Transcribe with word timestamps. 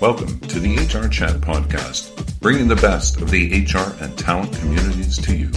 Welcome 0.00 0.38
to 0.38 0.60
the 0.60 0.76
HR 0.76 1.08
Chat 1.08 1.40
Podcast, 1.40 2.38
bringing 2.38 2.68
the 2.68 2.76
best 2.76 3.20
of 3.20 3.32
the 3.32 3.64
HR 3.64 4.00
and 4.00 4.16
talent 4.16 4.56
communities 4.56 5.18
to 5.18 5.36
you. 5.36 5.50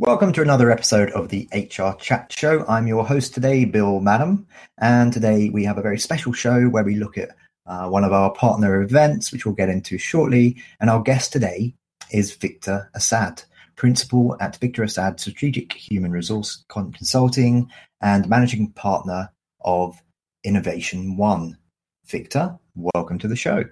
Welcome 0.00 0.32
to 0.32 0.42
another 0.42 0.72
episode 0.72 1.12
of 1.12 1.28
the 1.28 1.48
HR 1.54 1.96
Chat 2.00 2.32
Show. 2.32 2.64
I'm 2.66 2.88
your 2.88 3.06
host 3.06 3.34
today, 3.34 3.66
Bill 3.66 4.00
Banham, 4.00 4.46
and 4.78 5.12
today 5.12 5.48
we 5.48 5.62
have 5.64 5.78
a 5.78 5.82
very 5.82 5.96
special 6.00 6.32
show 6.32 6.64
where 6.64 6.82
we 6.82 6.96
look 6.96 7.16
at 7.16 7.36
uh, 7.66 7.88
one 7.88 8.02
of 8.02 8.12
our 8.12 8.32
partner 8.32 8.82
events, 8.82 9.30
which 9.30 9.46
we'll 9.46 9.54
get 9.54 9.68
into 9.68 9.96
shortly. 9.96 10.60
And 10.80 10.90
our 10.90 11.02
guest 11.02 11.32
today 11.32 11.76
is 12.10 12.34
Victor 12.34 12.90
Assad, 12.96 13.44
Principal 13.76 14.36
at 14.40 14.56
Victor 14.56 14.82
Assad 14.82 15.20
Strategic 15.20 15.72
Human 15.72 16.10
Resource 16.10 16.64
Consulting 16.68 17.70
and 18.00 18.28
Managing 18.28 18.72
Partner 18.72 19.30
of 19.64 20.02
Innovation 20.44 21.16
One. 21.16 21.58
Victor, 22.06 22.58
welcome 22.74 23.18
to 23.18 23.28
the 23.28 23.36
show. 23.36 23.64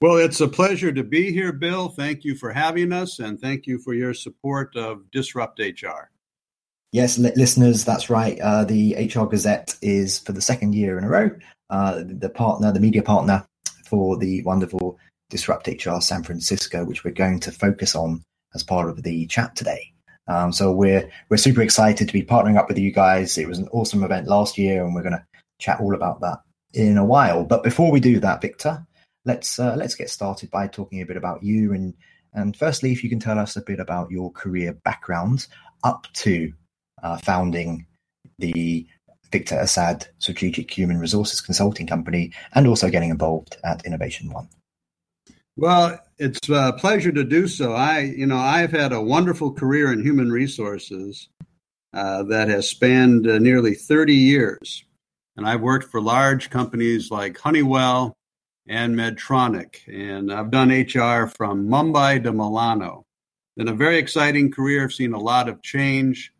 Well, 0.00 0.16
it's 0.16 0.40
a 0.40 0.48
pleasure 0.48 0.92
to 0.92 1.04
be 1.04 1.32
here, 1.32 1.52
Bill. 1.52 1.88
Thank 1.88 2.24
you 2.24 2.34
for 2.34 2.52
having 2.52 2.92
us, 2.92 3.18
and 3.18 3.40
thank 3.40 3.66
you 3.66 3.78
for 3.78 3.94
your 3.94 4.14
support 4.14 4.76
of 4.76 5.10
Disrupt 5.10 5.58
HR. 5.58 6.10
Yes, 6.92 7.18
li- 7.18 7.32
listeners, 7.36 7.84
that's 7.84 8.10
right. 8.10 8.38
Uh, 8.40 8.64
the 8.64 8.94
HR 8.94 9.26
Gazette 9.26 9.76
is 9.82 10.18
for 10.18 10.32
the 10.32 10.40
second 10.40 10.74
year 10.74 10.98
in 10.98 11.04
a 11.04 11.08
row 11.08 11.30
uh, 11.70 12.02
the 12.06 12.28
partner, 12.28 12.72
the 12.72 12.80
media 12.80 13.02
partner 13.02 13.44
for 13.84 14.16
the 14.16 14.42
wonderful 14.42 14.98
Disrupt 15.30 15.68
HR 15.68 16.00
San 16.00 16.22
Francisco, 16.22 16.84
which 16.84 17.04
we're 17.04 17.10
going 17.12 17.40
to 17.40 17.52
focus 17.52 17.94
on 17.94 18.22
as 18.54 18.62
part 18.62 18.88
of 18.88 19.02
the 19.02 19.26
chat 19.26 19.56
today. 19.56 19.92
Um, 20.28 20.52
so 20.52 20.72
we're 20.72 21.08
we're 21.28 21.36
super 21.36 21.62
excited 21.62 22.06
to 22.06 22.12
be 22.12 22.22
partnering 22.22 22.58
up 22.58 22.68
with 22.68 22.78
you 22.78 22.92
guys. 22.92 23.38
It 23.38 23.48
was 23.48 23.58
an 23.58 23.68
awesome 23.72 24.02
event 24.02 24.28
last 24.28 24.58
year, 24.58 24.84
and 24.84 24.94
we're 24.94 25.02
going 25.02 25.12
to 25.12 25.24
chat 25.58 25.80
all 25.80 25.94
about 25.94 26.20
that 26.20 26.38
in 26.72 26.98
a 26.98 27.04
while. 27.04 27.44
But 27.44 27.62
before 27.62 27.90
we 27.90 28.00
do 28.00 28.20
that, 28.20 28.40
Victor, 28.40 28.86
let's 29.24 29.58
uh, 29.58 29.74
let's 29.76 29.94
get 29.94 30.10
started 30.10 30.50
by 30.50 30.68
talking 30.68 31.00
a 31.00 31.06
bit 31.06 31.16
about 31.16 31.42
you 31.42 31.72
and 31.72 31.94
and 32.36 32.54
firstly, 32.54 32.92
if 32.92 33.02
you 33.02 33.08
can 33.08 33.18
tell 33.18 33.38
us 33.38 33.56
a 33.56 33.62
bit 33.62 33.80
about 33.80 34.10
your 34.10 34.30
career 34.30 34.74
background 34.84 35.46
up 35.82 36.06
to 36.12 36.52
uh, 37.02 37.16
founding 37.16 37.86
the 38.38 38.86
Victor 39.32 39.58
Assad 39.58 40.06
Strategic 40.18 40.70
Human 40.70 40.98
Resources 40.98 41.40
Consulting 41.40 41.86
Company 41.86 42.32
and 42.54 42.66
also 42.66 42.90
getting 42.90 43.10
involved 43.10 43.56
at 43.64 43.84
Innovation 43.86 44.30
One. 44.30 44.48
Well, 45.56 45.98
it's 46.18 46.48
a 46.50 46.74
pleasure 46.74 47.12
to 47.12 47.24
do 47.24 47.48
so. 47.48 47.72
I, 47.72 48.00
you 48.00 48.26
know, 48.26 48.36
I've 48.36 48.72
had 48.72 48.92
a 48.92 49.00
wonderful 49.00 49.52
career 49.52 49.90
in 49.90 50.04
human 50.04 50.30
resources 50.30 51.30
uh, 51.94 52.22
that 52.24 52.48
has 52.48 52.68
spanned 52.68 53.26
uh, 53.26 53.38
nearly 53.38 53.74
30 53.74 54.14
years. 54.14 54.84
And 55.36 55.46
I've 55.46 55.60
worked 55.60 55.90
for 55.90 56.00
large 56.00 56.50
companies 56.50 57.10
like 57.10 57.38
Honeywell 57.38 58.16
and 58.68 58.96
Medtronic. 58.96 59.86
And 59.86 60.32
I've 60.32 60.50
done 60.50 60.70
HR 60.70 61.26
from 61.26 61.68
Mumbai 61.68 62.22
to 62.22 62.32
Milano. 62.32 63.04
Been 63.56 63.68
a 63.68 63.74
very 63.74 63.98
exciting 63.98 64.50
career. 64.50 64.84
I've 64.84 64.92
seen 64.92 65.12
a 65.12 65.18
lot 65.18 65.48
of 65.48 65.62
change. 65.62 66.32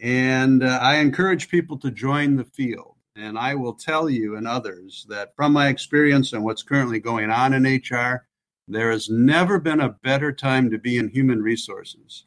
And 0.00 0.62
uh, 0.62 0.78
I 0.82 0.96
encourage 0.96 1.48
people 1.48 1.78
to 1.78 1.90
join 1.90 2.36
the 2.36 2.44
field. 2.44 2.94
And 3.16 3.38
I 3.38 3.54
will 3.54 3.74
tell 3.74 4.10
you 4.10 4.36
and 4.36 4.46
others 4.46 5.06
that 5.08 5.34
from 5.36 5.52
my 5.52 5.68
experience 5.68 6.32
and 6.32 6.44
what's 6.44 6.62
currently 6.62 7.00
going 7.00 7.30
on 7.30 7.54
in 7.54 7.64
HR, 7.64 8.26
there 8.68 8.90
has 8.90 9.08
never 9.08 9.58
been 9.58 9.80
a 9.80 9.96
better 10.02 10.32
time 10.32 10.70
to 10.70 10.78
be 10.78 10.98
in 10.98 11.08
human 11.08 11.40
resources 11.40 12.24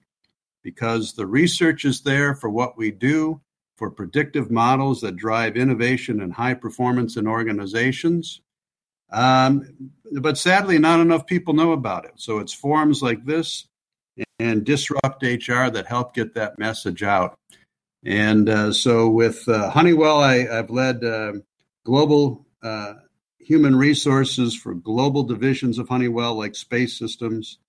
because 0.63 1.13
the 1.13 1.27
research 1.27 1.85
is 1.85 2.01
there 2.01 2.33
for 2.33 2.49
what 2.49 2.77
we 2.77 2.91
do, 2.91 3.41
for 3.79 3.89
predictive 3.89 4.51
models 4.51 4.99
that 5.01 5.15
drive 5.15 5.55
innovation 5.55 6.21
and 6.21 6.33
high 6.33 6.53
performance 6.53 7.15
in 7.15 7.25
organizations. 7.25 8.41
Um, 9.09 9.91
but 10.11 10.37
sadly, 10.37 10.77
not 10.77 10.99
enough 10.99 11.25
people 11.25 11.53
know 11.53 11.71
about 11.71 12.03
it. 12.03 12.11
So 12.17 12.39
it's 12.39 12.53
forums 12.53 13.01
like 13.01 13.25
this 13.25 13.67
and 14.37 14.65
Disrupt 14.65 15.23
HR 15.23 15.69
that 15.69 15.85
help 15.87 16.13
get 16.13 16.35
that 16.35 16.59
message 16.59 17.03
out. 17.03 17.39
And 18.03 18.49
uh, 18.49 18.73
so 18.73 19.09
with 19.09 19.47
uh, 19.47 19.69
Honeywell, 19.69 20.19
I, 20.19 20.45
have 20.45 20.69
led 20.69 21.03
uh, 21.03 21.33
global 21.85 22.45
uh, 22.61 22.95
human 23.39 23.77
resources 23.77 24.55
for 24.55 24.73
global 24.73 25.23
divisions 25.23 25.79
of 25.79 25.87
Honeywell, 25.87 26.35
like 26.35 26.55
space 26.55 26.99
systems. 26.99 27.59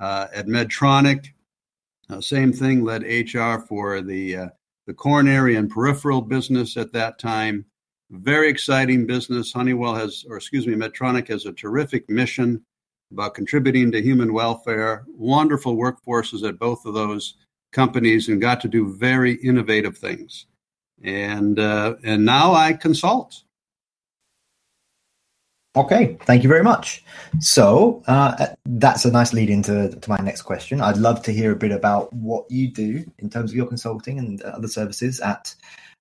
Uh, 0.00 0.26
at 0.34 0.48
Medtronic, 0.48 1.28
uh, 2.10 2.20
same 2.20 2.52
thing, 2.52 2.82
led 2.82 3.04
HR 3.04 3.60
for 3.60 4.00
the, 4.00 4.50
the 4.86 4.94
coronary 4.94 5.56
and 5.56 5.70
peripheral 5.70 6.20
business 6.20 6.76
at 6.76 6.92
that 6.92 7.18
time. 7.18 7.64
Very 8.10 8.48
exciting 8.48 9.06
business. 9.06 9.52
Honeywell 9.52 9.94
has, 9.94 10.24
or 10.28 10.36
excuse 10.36 10.66
me, 10.66 10.74
Medtronic 10.74 11.28
has 11.28 11.46
a 11.46 11.52
terrific 11.52 12.08
mission 12.08 12.64
about 13.10 13.34
contributing 13.34 13.90
to 13.92 14.02
human 14.02 14.32
welfare. 14.32 15.04
Wonderful 15.08 15.76
workforces 15.76 16.46
at 16.46 16.58
both 16.58 16.84
of 16.84 16.94
those 16.94 17.34
companies 17.72 18.28
and 18.28 18.40
got 18.40 18.60
to 18.60 18.68
do 18.68 18.94
very 18.96 19.34
innovative 19.36 19.96
things. 19.96 20.46
And 21.02 21.58
uh, 21.58 21.96
and 22.04 22.24
now 22.24 22.52
I 22.54 22.72
consult. 22.72 23.43
Okay, 25.76 26.16
thank 26.22 26.44
you 26.44 26.48
very 26.48 26.62
much. 26.62 27.02
So 27.40 28.02
uh, 28.06 28.46
that's 28.64 29.04
a 29.04 29.10
nice 29.10 29.32
lead 29.32 29.50
into 29.50 29.88
to 29.88 30.10
my 30.10 30.18
next 30.18 30.42
question. 30.42 30.80
I'd 30.80 30.98
love 30.98 31.20
to 31.22 31.32
hear 31.32 31.50
a 31.50 31.56
bit 31.56 31.72
about 31.72 32.12
what 32.12 32.48
you 32.48 32.68
do 32.70 33.04
in 33.18 33.28
terms 33.28 33.50
of 33.50 33.56
your 33.56 33.66
consulting 33.66 34.20
and 34.20 34.40
other 34.42 34.68
services 34.68 35.18
at, 35.18 35.52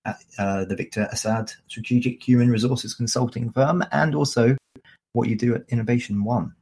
at 0.06 0.18
uh, 0.38 0.66
the 0.66 0.76
Victor 0.76 1.08
Assad 1.12 1.52
Strategic 1.68 2.22
Human 2.22 2.52
Resources 2.52 2.94
Consulting 2.94 3.52
Firm, 3.52 3.84
and 3.92 4.14
also 4.14 4.56
what 5.14 5.28
you 5.28 5.36
do 5.36 5.56
at 5.56 5.64
Innovation 5.70 6.24
One. 6.24 6.54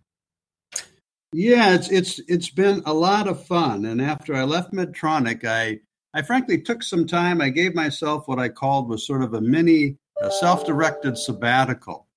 Yeah, 1.34 1.76
it's 1.76 1.90
it's 1.90 2.20
it's 2.30 2.50
been 2.50 2.82
a 2.86 2.94
lot 2.94 3.28
of 3.28 3.46
fun. 3.46 3.86
And 3.86 4.02
after 4.02 4.36
I 4.36 4.44
left 4.44 4.72
Medtronic, 4.72 5.44
I 5.44 5.82
I 6.14 6.22
frankly 6.22 6.62
took 6.62 6.82
some 6.82 7.08
time. 7.08 7.42
I 7.42 7.50
gave 7.50 7.76
myself 7.76 8.28
what 8.30 8.40
I 8.40 8.48
called 8.48 8.88
was 8.88 9.06
sort 9.06 9.22
of 9.22 9.34
a 9.34 9.42
mini 9.42 9.98
a 10.22 10.32
self-directed 10.32 11.18
sabbatical. 11.18 12.08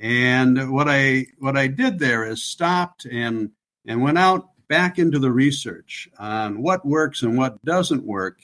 And 0.00 0.72
what 0.72 0.88
I 0.88 1.26
what 1.38 1.56
I 1.56 1.68
did 1.68 1.98
there 1.98 2.24
is 2.24 2.42
stopped 2.42 3.04
and 3.04 3.50
and 3.86 4.02
went 4.02 4.18
out 4.18 4.48
back 4.68 4.98
into 4.98 5.18
the 5.18 5.30
research 5.30 6.08
on 6.18 6.62
what 6.62 6.86
works 6.86 7.22
and 7.22 7.36
what 7.36 7.64
doesn't 7.64 8.04
work 8.04 8.40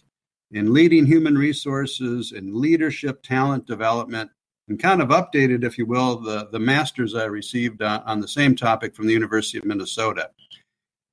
in 0.50 0.72
leading 0.72 1.06
human 1.06 1.36
resources 1.36 2.32
and 2.32 2.54
leadership 2.54 3.22
talent 3.22 3.66
development 3.66 4.30
and 4.68 4.78
kind 4.78 5.02
of 5.02 5.08
updated, 5.08 5.64
if 5.64 5.78
you 5.78 5.86
will, 5.86 6.20
the, 6.20 6.48
the 6.52 6.58
master's 6.58 7.14
I 7.14 7.24
received 7.24 7.82
on, 7.82 8.02
on 8.02 8.20
the 8.20 8.28
same 8.28 8.54
topic 8.54 8.94
from 8.94 9.06
the 9.06 9.12
University 9.12 9.58
of 9.58 9.64
Minnesota. 9.64 10.30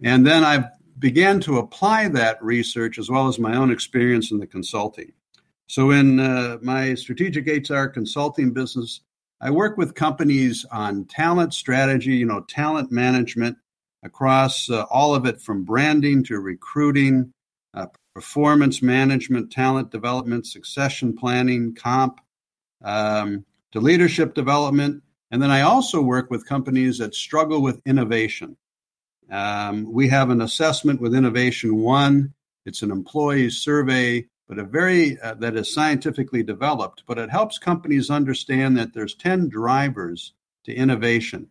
And 0.03 0.26
then 0.26 0.44
I 0.44 0.70
began 1.00 1.40
to 1.42 1.58
apply 1.58 2.08
that 2.09 2.44
research 2.44 3.00
as 3.00 3.09
well 3.09 3.28
as 3.28 3.40
my 3.40 3.56
own 3.56 3.72
experience 3.72 4.31
in 4.31 4.40
the 4.40 4.47
consulting. 4.47 5.14
So, 5.68 5.92
in 5.92 6.20
uh, 6.20 6.58
my 6.62 6.94
strategic 6.94 7.70
HR 7.70 7.88
consulting 7.88 8.53
business, 8.53 9.02
I 9.40 9.52
work 9.52 9.78
with 9.78 9.94
companies 9.94 10.66
on 10.72 11.06
talent 11.06 11.53
strategy, 11.53 12.16
you 12.16 12.25
know, 12.25 12.42
talent 12.42 12.92
management 12.92 13.58
across 14.03 14.70
uh, 14.70 14.84
all 14.90 15.14
of 15.14 15.25
it 15.25 15.42
from 15.42 15.64
branding 15.64 16.24
to 16.24 16.40
recruiting, 16.40 17.34
uh, 17.74 17.88
performance 18.16 18.81
management, 18.81 19.52
talent 19.52 19.92
development, 19.92 20.47
succession 20.47 21.16
planning, 21.16 21.76
comp, 21.76 22.20
um, 22.84 23.46
to 23.72 23.80
leadership 23.80 24.34
development. 24.34 25.03
And 25.30 25.42
then 25.42 25.52
I 25.52 25.62
also 25.62 26.02
work 26.02 26.31
with 26.31 26.47
companies 26.47 26.97
that 26.97 27.14
struggle 27.14 27.62
with 27.62 27.81
innovation. 27.86 28.58
Um, 29.30 29.91
we 29.91 30.08
have 30.08 30.29
an 30.29 30.41
assessment 30.41 31.02
with 31.02 31.14
Innovation 31.14 31.78
One. 31.78 32.34
It's 32.66 32.82
an 32.82 32.91
employee 32.91 33.50
survey, 33.50 34.26
but 34.47 34.59
a 34.59 34.64
very 34.64 35.20
uh, 35.20 35.35
that 35.35 35.55
is 35.55 35.73
scientifically 35.73 36.44
developed. 36.44 37.03
But 37.08 37.17
it 37.17 37.29
helps 37.29 37.58
companies 37.58 38.09
understand 38.09 38.78
that 38.78 38.94
there's 38.94 39.16
ten 39.16 39.49
drivers 39.49 40.34
to 40.66 40.73
innovation, 40.73 41.47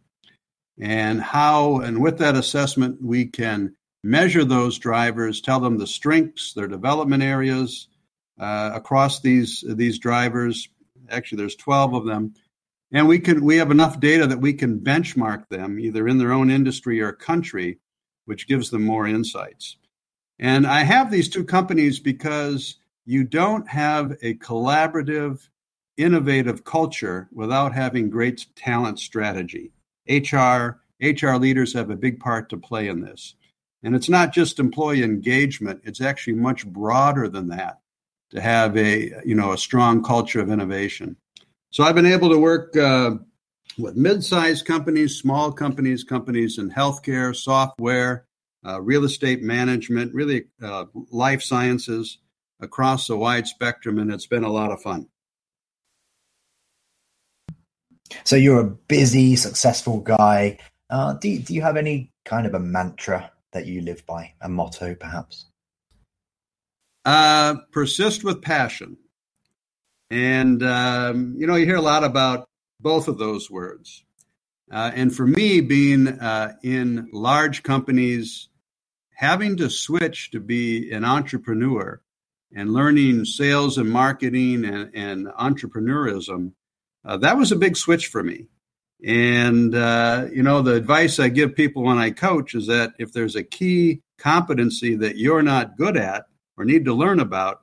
and 0.78 1.20
how. 1.20 1.78
And 1.80 2.00
with 2.00 2.18
that 2.18 2.36
assessment, 2.36 3.02
we 3.02 3.26
can 3.26 3.76
measure 4.02 4.44
those 4.44 4.78
drivers, 4.78 5.40
tell 5.40 5.60
them 5.60 5.78
the 5.78 5.86
strengths, 5.86 6.52
their 6.52 6.68
development 6.68 7.22
areas 7.22 7.88
uh, 8.38 8.70
across 8.74 9.20
these 9.20 9.64
these 9.66 9.98
drivers, 9.98 10.68
Actually, 11.10 11.38
there's 11.38 11.56
12 11.56 11.94
of 11.94 12.04
them. 12.04 12.34
And 12.92 13.08
we 13.08 13.18
can 13.18 13.44
we 13.44 13.56
have 13.56 13.70
enough 13.70 14.00
data 14.00 14.26
that 14.26 14.40
we 14.40 14.52
can 14.52 14.80
benchmark 14.80 15.48
them 15.48 15.78
either 15.78 16.06
in 16.06 16.18
their 16.18 16.32
own 16.32 16.50
industry 16.50 17.00
or 17.00 17.12
country, 17.12 17.78
which 18.26 18.46
gives 18.46 18.70
them 18.70 18.84
more 18.84 19.06
insights. 19.06 19.76
And 20.38 20.66
I 20.66 20.80
have 20.80 21.10
these 21.10 21.28
two 21.28 21.44
companies 21.44 21.98
because 21.98 22.76
you 23.06 23.24
don't 23.24 23.68
have 23.68 24.12
a 24.20 24.34
collaborative, 24.34 25.48
innovative 25.96 26.64
culture 26.64 27.28
without 27.32 27.72
having 27.72 28.10
great 28.10 28.46
talent 28.56 28.98
strategy. 28.98 29.72
HR 30.08 30.80
HR 31.00 31.36
leaders 31.36 31.72
have 31.74 31.90
a 31.90 31.96
big 31.96 32.20
part 32.20 32.48
to 32.50 32.56
play 32.56 32.88
in 32.88 33.00
this. 33.00 33.34
And 33.82 33.94
it's 33.94 34.08
not 34.08 34.32
just 34.32 34.58
employee 34.58 35.02
engagement, 35.02 35.82
it's 35.84 36.00
actually 36.00 36.34
much 36.34 36.66
broader 36.66 37.28
than 37.28 37.48
that 37.48 37.80
to 38.30 38.40
have 38.40 38.76
a 38.76 39.12
you 39.24 39.34
know 39.34 39.52
a 39.52 39.58
strong 39.58 40.02
culture 40.02 40.40
of 40.40 40.50
innovation. 40.50 41.16
So 41.70 41.84
I've 41.84 41.94
been 41.94 42.06
able 42.06 42.30
to 42.30 42.38
work 42.38 42.76
uh, 42.76 43.12
with 43.78 43.96
mid-sized 43.96 44.64
companies, 44.64 45.16
small 45.16 45.52
companies, 45.52 46.02
companies 46.02 46.58
in 46.58 46.70
healthcare, 46.70 47.36
software, 47.36 48.26
uh, 48.66 48.80
real 48.80 49.04
estate 49.04 49.42
management, 49.42 50.12
really 50.14 50.46
uh, 50.62 50.86
life 51.10 51.42
sciences 51.42 52.18
across 52.60 53.08
a 53.10 53.16
wide 53.16 53.46
spectrum, 53.46 53.98
and 53.98 54.10
it's 54.12 54.26
been 54.26 54.44
a 54.44 54.52
lot 54.52 54.72
of 54.72 54.82
fun. 54.82 55.08
So 58.24 58.36
you're 58.36 58.60
a 58.60 58.70
busy, 58.70 59.36
successful 59.36 60.00
guy. 60.00 60.58
Uh, 60.88 61.14
do, 61.14 61.38
do 61.38 61.54
you 61.54 61.62
have 61.62 61.76
any 61.76 62.12
kind 62.24 62.46
of 62.46 62.54
a 62.54 62.60
mantra 62.60 63.32
that 63.52 63.66
you 63.66 63.80
live 63.82 64.06
by, 64.06 64.32
a 64.40 64.48
motto 64.48 64.94
perhaps? 64.94 65.46
Uh, 67.04 67.56
persist 67.72 68.24
with 68.24 68.42
passion. 68.42 68.96
And, 70.10 70.62
um, 70.62 71.34
you 71.36 71.46
know, 71.46 71.56
you 71.56 71.66
hear 71.66 71.76
a 71.76 71.82
lot 71.82 72.04
about 72.04 72.48
both 72.80 73.08
of 73.08 73.18
those 73.18 73.50
words. 73.50 74.04
Uh, 74.70 74.90
and 74.94 75.14
for 75.14 75.26
me, 75.26 75.60
being 75.60 76.08
uh, 76.08 76.54
in 76.62 77.08
large 77.12 77.62
companies, 77.62 78.48
having 79.14 79.56
to 79.56 79.70
switch 79.70 80.30
to 80.32 80.40
be 80.40 80.90
an 80.90 81.04
entrepreneur 81.04 82.00
and 82.54 82.72
learning 82.72 83.24
sales 83.24 83.78
and 83.78 83.90
marketing 83.90 84.64
and, 84.64 84.90
and 84.94 85.26
entrepreneurism, 85.26 86.52
uh, 87.04 87.16
that 87.18 87.36
was 87.36 87.52
a 87.52 87.56
big 87.56 87.76
switch 87.76 88.06
for 88.08 88.22
me. 88.22 88.46
And, 89.04 89.74
uh, 89.74 90.26
you 90.32 90.42
know, 90.42 90.62
the 90.62 90.74
advice 90.74 91.18
I 91.18 91.28
give 91.28 91.54
people 91.54 91.82
when 91.82 91.98
I 91.98 92.10
coach 92.10 92.54
is 92.54 92.66
that 92.68 92.94
if 92.98 93.12
there's 93.12 93.36
a 93.36 93.42
key 93.42 94.00
competency 94.18 94.94
that 94.96 95.16
you're 95.16 95.42
not 95.42 95.76
good 95.76 95.96
at 95.96 96.26
or 96.56 96.64
need 96.64 96.86
to 96.86 96.94
learn 96.94 97.20
about, 97.20 97.60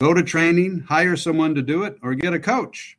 go 0.00 0.14
to 0.14 0.22
training, 0.22 0.80
hire 0.88 1.16
someone 1.16 1.54
to 1.54 1.62
do 1.62 1.82
it, 1.82 1.96
or 2.02 2.14
get 2.14 2.32
a 2.32 2.40
coach. 2.40 2.98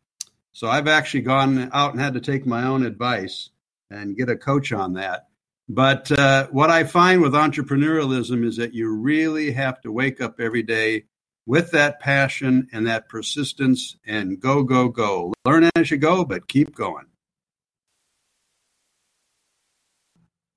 So 0.51 0.67
I've 0.67 0.87
actually 0.87 1.21
gone 1.21 1.71
out 1.73 1.93
and 1.93 1.99
had 1.99 2.13
to 2.13 2.21
take 2.21 2.45
my 2.45 2.63
own 2.63 2.85
advice 2.85 3.49
and 3.89 4.15
get 4.15 4.29
a 4.29 4.37
coach 4.37 4.71
on 4.71 4.93
that. 4.93 5.27
But 5.69 6.11
uh, 6.11 6.47
what 6.47 6.69
I 6.69 6.83
find 6.83 7.21
with 7.21 7.33
entrepreneurialism 7.33 8.45
is 8.45 8.57
that 8.57 8.73
you 8.73 8.93
really 8.93 9.51
have 9.51 9.81
to 9.81 9.91
wake 9.91 10.19
up 10.19 10.39
every 10.39 10.63
day 10.63 11.05
with 11.45 11.71
that 11.71 11.99
passion 11.99 12.67
and 12.73 12.87
that 12.87 13.09
persistence 13.09 13.97
and 14.05 14.39
go, 14.39 14.63
go, 14.63 14.89
go. 14.89 15.33
Learn 15.45 15.69
as 15.75 15.91
you 15.91 15.97
go, 15.97 16.25
but 16.25 16.47
keep 16.47 16.75
going. 16.75 17.05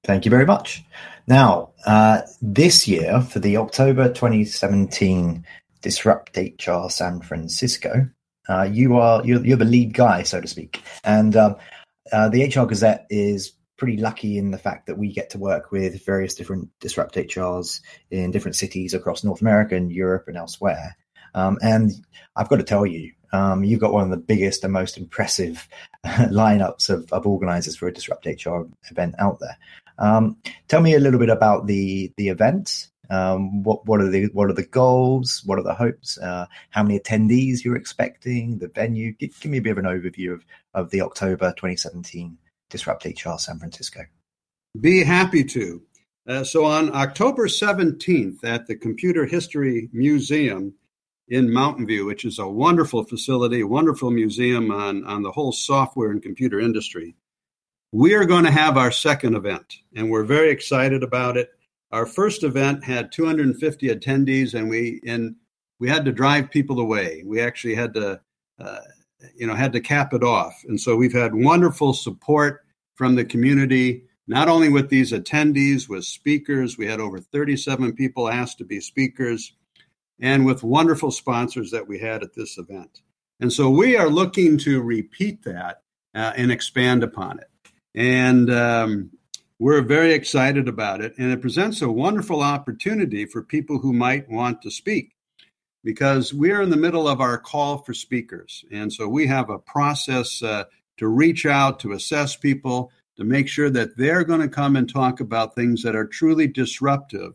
Thank 0.04 0.24
you 0.24 0.30
very 0.30 0.46
much. 0.46 0.84
Now, 1.26 1.70
uh, 1.84 2.22
this 2.40 2.86
year 2.86 3.20
for 3.22 3.40
the 3.40 3.56
October 3.56 4.08
2017 4.08 5.44
Disrupt 5.82 6.36
HR 6.36 6.88
San 6.88 7.20
Francisco, 7.20 8.08
uh, 8.48 8.68
you 8.70 8.96
are 8.96 9.24
you're, 9.24 9.44
you're, 9.44 9.56
the 9.56 9.64
lead 9.64 9.92
guy, 9.92 10.22
so 10.22 10.40
to 10.40 10.46
speak, 10.46 10.82
and 11.02 11.36
um, 11.36 11.56
uh, 12.12 12.28
the 12.28 12.44
HR 12.44 12.66
Gazette 12.66 13.06
is 13.10 13.52
pretty 13.76 13.96
lucky 13.96 14.38
in 14.38 14.50
the 14.50 14.58
fact 14.58 14.86
that 14.86 14.98
we 14.98 15.12
get 15.12 15.30
to 15.30 15.38
work 15.38 15.70
with 15.70 16.04
various 16.04 16.34
different 16.34 16.68
disrupt 16.80 17.14
HRs 17.14 17.80
in 18.10 18.30
different 18.30 18.56
cities 18.56 18.94
across 18.94 19.24
North 19.24 19.40
America 19.40 19.74
and 19.74 19.92
Europe 19.92 20.24
and 20.28 20.36
elsewhere. 20.36 20.96
Um, 21.34 21.58
and 21.62 21.92
I've 22.34 22.48
got 22.48 22.56
to 22.56 22.64
tell 22.64 22.86
you, 22.86 23.12
um, 23.32 23.64
you've 23.64 23.80
got 23.80 23.92
one 23.92 24.04
of 24.04 24.10
the 24.10 24.16
biggest 24.16 24.64
and 24.64 24.72
most 24.72 24.96
impressive 24.96 25.68
lineups 26.06 26.88
of, 26.88 27.12
of 27.12 27.26
organizers 27.26 27.76
for 27.76 27.88
a 27.88 27.92
disrupt 27.92 28.26
HR 28.26 28.62
event 28.90 29.14
out 29.18 29.38
there. 29.40 29.56
Um, 29.98 30.36
tell 30.68 30.80
me 30.80 30.94
a 30.94 31.00
little 31.00 31.20
bit 31.20 31.30
about 31.30 31.66
the 31.66 32.12
the 32.16 32.28
event. 32.28 32.88
Um, 33.08 33.62
what 33.62 33.86
what 33.86 34.00
are 34.00 34.08
the 34.08 34.26
what 34.32 34.50
are 34.50 34.54
the 34.54 34.66
goals? 34.66 35.42
What 35.44 35.58
are 35.58 35.62
the 35.62 35.74
hopes? 35.74 36.18
Uh, 36.18 36.46
how 36.70 36.82
many 36.82 36.98
attendees 36.98 37.64
you're 37.64 37.76
expecting? 37.76 38.58
The 38.58 38.68
venue? 38.68 39.12
Give, 39.12 39.38
give 39.40 39.50
me 39.50 39.58
a 39.58 39.62
bit 39.62 39.72
of 39.72 39.78
an 39.78 39.84
overview 39.84 40.32
of 40.32 40.44
of 40.74 40.90
the 40.90 41.02
October 41.02 41.50
2017 41.50 42.38
Disrupt 42.70 43.04
HR 43.04 43.38
San 43.38 43.58
Francisco? 43.58 44.02
Be 44.80 45.04
happy 45.04 45.44
to. 45.44 45.82
Uh, 46.28 46.42
so 46.42 46.64
on 46.64 46.94
October 46.94 47.46
17th 47.46 48.44
at 48.44 48.66
the 48.66 48.76
Computer 48.76 49.24
History 49.24 49.88
Museum 49.92 50.74
in 51.28 51.52
Mountain 51.52 51.86
View, 51.86 52.04
which 52.06 52.24
is 52.24 52.38
a 52.38 52.48
wonderful 52.48 53.04
facility, 53.04 53.62
wonderful 53.62 54.10
museum 54.10 54.70
on, 54.70 55.04
on 55.04 55.22
the 55.22 55.30
whole 55.30 55.52
software 55.52 56.10
and 56.10 56.22
computer 56.22 56.60
industry, 56.60 57.14
we 57.92 58.14
are 58.14 58.24
going 58.24 58.44
to 58.44 58.50
have 58.50 58.76
our 58.76 58.90
second 58.90 59.34
event, 59.34 59.78
and 59.94 60.10
we're 60.10 60.24
very 60.24 60.50
excited 60.50 61.02
about 61.02 61.36
it. 61.36 61.50
Our 61.92 62.06
first 62.06 62.42
event 62.42 62.84
had 62.84 63.12
250 63.12 63.88
attendees, 63.88 64.54
and 64.54 64.68
we 64.68 65.00
and 65.06 65.36
we 65.78 65.88
had 65.88 66.04
to 66.04 66.12
drive 66.12 66.50
people 66.50 66.80
away. 66.80 67.22
We 67.24 67.40
actually 67.40 67.74
had 67.74 67.94
to 67.94 68.20
uh, 68.58 68.80
you 69.36 69.46
know, 69.46 69.54
had 69.54 69.72
to 69.72 69.80
cap 69.80 70.12
it 70.14 70.22
off. 70.22 70.54
And 70.68 70.80
so 70.80 70.96
we've 70.96 71.12
had 71.12 71.34
wonderful 71.34 71.92
support 71.92 72.64
from 72.94 73.14
the 73.14 73.24
community, 73.24 74.04
not 74.26 74.48
only 74.48 74.68
with 74.68 74.88
these 74.88 75.12
attendees, 75.12 75.88
with 75.88 76.04
speakers. 76.04 76.78
We 76.78 76.86
had 76.86 77.00
over 77.00 77.20
37 77.20 77.94
people 77.94 78.28
asked 78.28 78.58
to 78.58 78.64
be 78.64 78.80
speakers, 78.80 79.52
and 80.20 80.46
with 80.46 80.62
wonderful 80.62 81.10
sponsors 81.10 81.70
that 81.70 81.86
we 81.86 81.98
had 81.98 82.22
at 82.22 82.34
this 82.34 82.58
event. 82.58 83.02
And 83.40 83.52
so 83.52 83.68
we 83.68 83.96
are 83.96 84.08
looking 84.08 84.56
to 84.58 84.82
repeat 84.82 85.42
that 85.44 85.82
uh, 86.14 86.32
and 86.36 86.50
expand 86.50 87.02
upon 87.02 87.38
it. 87.38 87.50
And 87.94 88.50
um, 88.50 89.10
we're 89.58 89.82
very 89.82 90.12
excited 90.12 90.68
about 90.68 91.00
it. 91.00 91.14
And 91.18 91.32
it 91.32 91.40
presents 91.40 91.82
a 91.82 91.90
wonderful 91.90 92.42
opportunity 92.42 93.26
for 93.26 93.42
people 93.42 93.78
who 93.78 93.92
might 93.92 94.28
want 94.28 94.62
to 94.62 94.70
speak 94.70 95.15
because 95.86 96.34
we're 96.34 96.60
in 96.60 96.70
the 96.70 96.76
middle 96.76 97.06
of 97.06 97.20
our 97.20 97.38
call 97.38 97.78
for 97.78 97.94
speakers. 97.94 98.64
And 98.72 98.92
so 98.92 99.06
we 99.06 99.28
have 99.28 99.50
a 99.50 99.60
process 99.60 100.42
uh, 100.42 100.64
to 100.96 101.06
reach 101.06 101.46
out, 101.46 101.78
to 101.80 101.92
assess 101.92 102.34
people, 102.34 102.90
to 103.18 103.22
make 103.22 103.46
sure 103.46 103.70
that 103.70 103.96
they're 103.96 104.24
going 104.24 104.40
to 104.40 104.48
come 104.48 104.74
and 104.74 104.92
talk 104.92 105.20
about 105.20 105.54
things 105.54 105.84
that 105.84 105.94
are 105.94 106.04
truly 106.04 106.48
disruptive, 106.48 107.34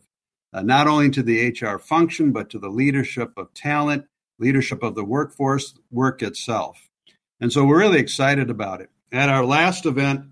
uh, 0.52 0.60
not 0.60 0.86
only 0.86 1.08
to 1.08 1.22
the 1.22 1.48
HR 1.48 1.78
function, 1.78 2.30
but 2.30 2.50
to 2.50 2.58
the 2.58 2.68
leadership 2.68 3.32
of 3.38 3.54
talent, 3.54 4.04
leadership 4.38 4.82
of 4.82 4.96
the 4.96 5.04
workforce, 5.04 5.72
work 5.90 6.22
itself. 6.22 6.90
And 7.40 7.50
so 7.50 7.64
we're 7.64 7.78
really 7.78 8.00
excited 8.00 8.50
about 8.50 8.82
it. 8.82 8.90
At 9.10 9.30
our 9.30 9.46
last 9.46 9.86
event, 9.86 10.26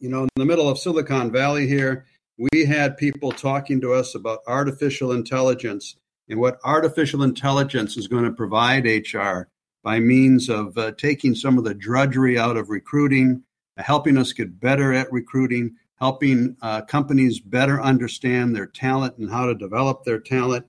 you 0.00 0.08
know, 0.08 0.24
in 0.24 0.28
the 0.34 0.44
middle 0.44 0.68
of 0.68 0.80
Silicon 0.80 1.30
Valley 1.30 1.68
here, 1.68 2.04
we 2.36 2.64
had 2.66 2.96
people 2.96 3.30
talking 3.30 3.80
to 3.82 3.92
us 3.92 4.16
about 4.16 4.40
artificial 4.48 5.12
intelligence 5.12 5.94
and 6.28 6.40
what 6.40 6.58
artificial 6.64 7.22
intelligence 7.22 7.96
is 7.96 8.08
going 8.08 8.24
to 8.24 8.32
provide 8.32 8.86
HR 8.86 9.48
by 9.82 10.00
means 10.00 10.48
of 10.48 10.76
uh, 10.78 10.92
taking 10.92 11.34
some 11.34 11.58
of 11.58 11.64
the 11.64 11.74
drudgery 11.74 12.38
out 12.38 12.56
of 12.56 12.70
recruiting, 12.70 13.42
uh, 13.76 13.82
helping 13.82 14.16
us 14.16 14.32
get 14.32 14.58
better 14.58 14.92
at 14.92 15.12
recruiting, 15.12 15.76
helping 16.00 16.56
uh, 16.62 16.82
companies 16.82 17.38
better 17.38 17.80
understand 17.80 18.56
their 18.56 18.66
talent 18.66 19.16
and 19.18 19.30
how 19.30 19.46
to 19.46 19.54
develop 19.54 20.02
their 20.04 20.18
talent. 20.18 20.66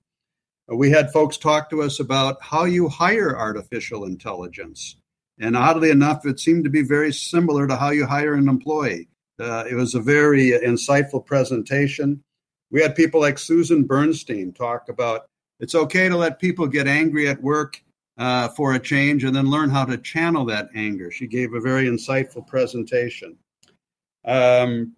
Uh, 0.70 0.76
we 0.76 0.90
had 0.90 1.12
folks 1.12 1.38
talk 1.38 1.70
to 1.70 1.82
us 1.82 1.98
about 1.98 2.36
how 2.42 2.64
you 2.64 2.88
hire 2.88 3.36
artificial 3.36 4.04
intelligence. 4.04 4.96
And 5.38 5.56
oddly 5.56 5.90
enough, 5.90 6.26
it 6.26 6.38
seemed 6.40 6.64
to 6.64 6.70
be 6.70 6.82
very 6.82 7.12
similar 7.12 7.66
to 7.66 7.76
how 7.76 7.90
you 7.90 8.06
hire 8.06 8.34
an 8.34 8.48
employee. 8.48 9.08
Uh, 9.38 9.64
it 9.68 9.74
was 9.74 9.94
a 9.94 10.00
very 10.00 10.50
insightful 10.50 11.24
presentation. 11.24 12.22
We 12.70 12.82
had 12.82 12.96
people 12.96 13.20
like 13.20 13.38
Susan 13.38 13.84
Bernstein 13.84 14.52
talk 14.52 14.88
about 14.88 15.28
it's 15.60 15.74
okay 15.74 16.08
to 16.08 16.16
let 16.16 16.38
people 16.38 16.66
get 16.66 16.86
angry 16.86 17.28
at 17.28 17.42
work 17.42 17.82
uh, 18.18 18.48
for 18.48 18.74
a 18.74 18.78
change 18.78 19.24
and 19.24 19.34
then 19.34 19.50
learn 19.50 19.70
how 19.70 19.84
to 19.84 19.98
channel 19.98 20.44
that 20.46 20.68
anger. 20.74 21.10
She 21.10 21.26
gave 21.26 21.54
a 21.54 21.60
very 21.60 21.86
insightful 21.86 22.46
presentation. 22.46 23.36
Um, 24.24 24.94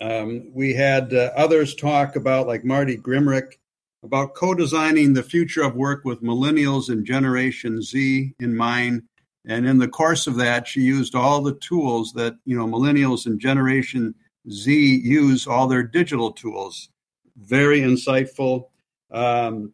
um, 0.00 0.50
we 0.52 0.74
had 0.74 1.12
uh, 1.12 1.30
others 1.36 1.74
talk 1.74 2.16
about, 2.16 2.46
like 2.46 2.64
Marty 2.64 2.96
Grimrick, 2.96 3.58
about 4.02 4.34
co 4.34 4.54
designing 4.54 5.12
the 5.12 5.22
future 5.22 5.62
of 5.62 5.74
work 5.74 6.04
with 6.04 6.22
millennials 6.22 6.88
and 6.88 7.06
Generation 7.06 7.82
Z 7.82 8.34
in 8.40 8.54
mind. 8.54 9.02
And 9.46 9.66
in 9.66 9.78
the 9.78 9.88
course 9.88 10.26
of 10.26 10.36
that, 10.36 10.66
she 10.66 10.80
used 10.80 11.14
all 11.14 11.42
the 11.42 11.54
tools 11.56 12.12
that 12.14 12.36
you 12.44 12.56
know 12.56 12.66
millennials 12.66 13.26
and 13.26 13.40
Generation 13.40 14.14
Z 14.50 15.00
use, 15.04 15.46
all 15.46 15.66
their 15.66 15.82
digital 15.82 16.32
tools. 16.32 16.90
Very 17.36 17.80
insightful. 17.80 18.68
Um, 19.14 19.72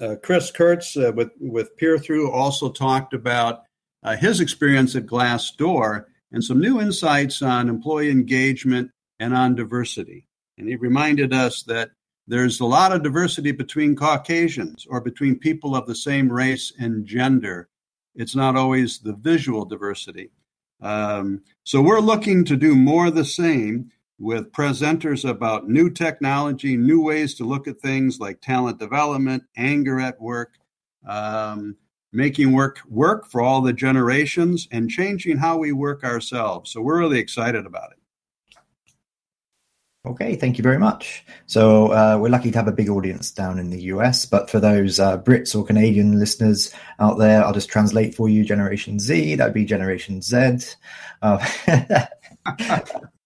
uh, 0.00 0.16
Chris 0.22 0.50
Kurtz 0.50 0.96
uh, 0.96 1.12
with 1.14 1.30
with 1.40 1.76
PeerThrough 1.76 2.32
also 2.32 2.70
talked 2.70 3.12
about 3.12 3.64
uh, 4.02 4.16
his 4.16 4.40
experience 4.40 4.94
at 4.94 5.06
Glassdoor 5.06 6.04
and 6.32 6.42
some 6.42 6.60
new 6.60 6.80
insights 6.80 7.42
on 7.42 7.68
employee 7.68 8.10
engagement 8.10 8.92
and 9.18 9.34
on 9.34 9.56
diversity. 9.56 10.28
And 10.56 10.68
he 10.68 10.76
reminded 10.76 11.34
us 11.34 11.64
that 11.64 11.90
there's 12.28 12.60
a 12.60 12.66
lot 12.66 12.92
of 12.92 13.02
diversity 13.02 13.50
between 13.50 13.96
Caucasians 13.96 14.86
or 14.88 15.00
between 15.00 15.38
people 15.38 15.74
of 15.74 15.86
the 15.86 15.94
same 15.96 16.30
race 16.30 16.72
and 16.78 17.04
gender. 17.04 17.68
It's 18.14 18.36
not 18.36 18.56
always 18.56 19.00
the 19.00 19.14
visual 19.14 19.64
diversity. 19.64 20.30
Um, 20.80 21.42
so 21.64 21.82
we're 21.82 22.00
looking 22.00 22.44
to 22.44 22.56
do 22.56 22.76
more 22.76 23.06
of 23.06 23.16
the 23.16 23.24
same 23.24 23.90
with 24.20 24.52
presenters 24.52 25.28
about 25.28 25.68
new 25.68 25.88
technology, 25.90 26.76
new 26.76 27.02
ways 27.02 27.34
to 27.34 27.44
look 27.44 27.66
at 27.66 27.80
things 27.80 28.20
like 28.20 28.40
talent 28.40 28.78
development, 28.78 29.42
anger 29.56 29.98
at 29.98 30.20
work, 30.20 30.58
um, 31.08 31.74
making 32.12 32.52
work 32.52 32.80
work 32.88 33.26
for 33.30 33.40
all 33.40 33.62
the 33.62 33.72
generations 33.72 34.68
and 34.70 34.90
changing 34.90 35.38
how 35.38 35.56
we 35.56 35.72
work 35.72 36.04
ourselves. 36.04 36.70
So 36.70 36.82
we're 36.82 36.98
really 36.98 37.18
excited 37.18 37.64
about 37.64 37.92
it. 37.92 37.96
Okay, 40.06 40.34
thank 40.36 40.58
you 40.58 40.62
very 40.62 40.78
much. 40.78 41.24
So 41.46 41.92
uh, 41.92 42.18
we're 42.20 42.30
lucky 42.30 42.50
to 42.50 42.58
have 42.58 42.68
a 42.68 42.72
big 42.72 42.88
audience 42.88 43.30
down 43.30 43.58
in 43.58 43.70
the 43.70 43.82
US, 43.82 44.24
but 44.26 44.50
for 44.50 44.60
those 44.60 44.98
uh, 44.98 45.18
Brits 45.18 45.54
or 45.54 45.64
Canadian 45.64 46.18
listeners 46.18 46.74
out 46.98 47.18
there, 47.18 47.44
I'll 47.44 47.52
just 47.52 47.68
translate 47.68 48.14
for 48.14 48.28
you 48.28 48.44
Generation 48.44 48.98
Z. 48.98 49.36
That'd 49.36 49.54
be 49.54 49.64
Generation 49.64 50.20
Z. 50.22 50.74
Uh, 51.22 51.38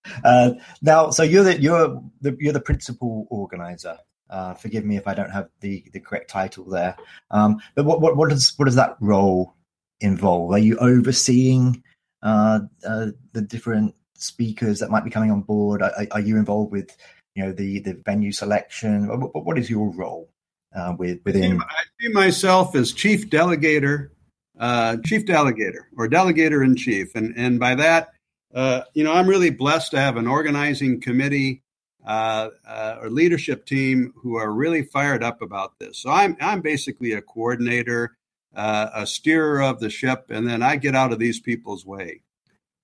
uh 0.25 0.53
now, 0.83 1.11
so 1.11 1.23
you're 1.23 1.45
the 1.45 1.61
you're 1.61 2.03
the 2.21 2.37
you're 2.41 2.53
the 2.53 2.61
principal 2.61 3.27
organizer. 3.31 3.99
Uh, 4.31 4.55
forgive 4.55 4.85
me 4.85 4.97
if 4.97 5.07
I 5.07 5.15
don't 5.15 5.31
have 5.31 5.49
the, 5.61 5.85
the 5.93 6.01
correct 6.01 6.31
title 6.31 6.65
there. 6.65 6.97
Um, 7.31 7.61
but 7.75 7.85
what, 7.85 8.01
what 8.01 8.17
what 8.17 8.31
does 8.31 8.55
what 8.57 8.65
does 8.65 8.75
that 8.75 8.97
role 9.01 9.55
involve? 10.01 10.53
Are 10.53 10.59
you 10.59 10.77
overseeing 10.79 11.83
uh, 12.23 12.61
the 12.83 13.43
different 13.43 13.95
speakers 14.15 14.79
that 14.81 14.91
might 14.91 15.05
be 15.05 15.11
coming 15.11 15.31
on 15.31 15.43
board? 15.43 15.83
Are, 15.83 15.93
are 16.11 16.21
you 16.21 16.37
involved 16.37 16.73
with 16.73 16.97
you 17.35 17.45
know 17.45 17.53
the 17.53 17.81
the 17.81 17.95
venue 18.05 18.33
selection? 18.33 19.09
What, 19.09 19.45
what 19.45 19.59
is 19.59 19.69
your 19.69 19.91
role 19.91 20.31
uh, 20.75 20.95
with 20.99 21.21
within? 21.25 21.61
I 21.61 21.85
see 22.01 22.09
myself 22.09 22.75
as 22.75 22.93
chief 22.93 23.29
delegator, 23.29 24.11
uh, 24.59 24.97
chief 25.05 25.27
delegator, 25.27 25.85
or 25.97 26.09
delegator 26.09 26.65
in 26.65 26.77
chief, 26.77 27.15
and 27.15 27.35
and 27.37 27.61
by 27.61 27.75
that, 27.75 28.14
uh, 28.55 28.83
you 28.95 29.05
know, 29.05 29.13
I'm 29.13 29.27
really 29.27 29.51
blessed 29.51 29.91
to 29.91 30.01
have 30.01 30.17
an 30.17 30.27
organizing 30.27 31.01
committee. 31.01 31.63
Uh, 32.07 32.51
uh, 32.69 32.99
or 33.01 33.09
leadership 33.09 33.65
team 33.65 34.13
who 34.17 34.37
are 34.37 34.53
really 34.53 34.83
fired 34.83 35.25
up 35.25 35.41
about 35.41 35.79
this. 35.79 36.03
So 36.03 36.11
I'm 36.11 36.37
I'm 36.39 36.61
basically 36.61 37.13
a 37.13 37.23
coordinator, 37.23 38.19
uh, 38.55 38.91
a 38.95 39.07
steerer 39.07 39.63
of 39.63 39.81
the 39.81 39.89
ship, 39.89 40.27
and 40.29 40.47
then 40.47 40.63
I 40.63 40.77
get 40.77 40.95
out 40.95 41.15
of 41.15 41.19
these 41.19 41.41
people's 41.41 41.87
way. 41.87 42.21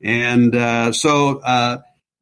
And 0.02 0.56
uh, 0.56 0.92
so, 0.92 1.42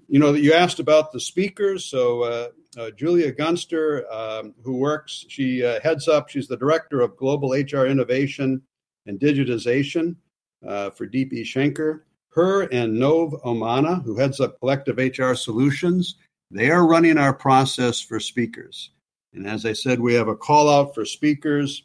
you 0.09 0.19
know, 0.19 0.33
you 0.33 0.55
asked 0.55 0.81
about 0.81 1.13
the 1.13 1.21
speakers. 1.21 1.85
So 1.85 2.51
Julia 2.97 3.31
Gunster, 3.31 4.05
um, 4.13 4.55
who 4.65 4.79
works, 4.79 5.25
she 5.29 5.61
heads 5.61 6.09
up, 6.09 6.31
she's 6.31 6.49
the 6.49 6.57
director 6.57 7.01
of 7.01 7.17
global 7.17 7.53
HR 7.53 7.87
innovation 7.87 8.61
and 9.07 9.21
digitization 9.21 10.17
for 10.65 11.07
DB 11.07 11.43
Schenker. 11.43 12.01
Her 12.31 12.63
and 12.63 12.99
Nov 12.99 13.33
Omana, 13.45 14.03
who 14.05 14.17
heads 14.17 14.41
up 14.41 14.61
collective 14.61 14.99
HR 14.99 15.35
solutions, 15.35 16.17
they 16.51 16.71
are 16.71 16.87
running 16.87 17.19
our 17.19 17.35
process 17.35 18.01
for 18.01 18.21
speakers. 18.21 18.91
And 19.35 19.47
as 19.47 19.67
I 19.67 19.73
said, 19.73 20.01
we 20.01 20.15
have 20.15 20.29
a 20.29 20.37
call 20.37 20.69
out 20.69 20.95
for 20.95 21.05
speakers. 21.05 21.83